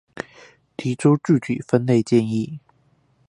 [0.77, 2.57] 提出具體分類建議